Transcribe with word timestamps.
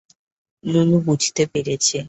লুলু 0.63 0.97
বুঝতে 1.07 1.43
পেরেছে। 1.53 1.97